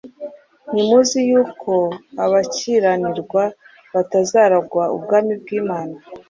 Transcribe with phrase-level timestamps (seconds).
[0.71, 1.71] Ntimuzi yuko
[2.23, 3.43] abakiranirwa
[3.93, 5.95] batazaragwa ubwami bw’Imana.”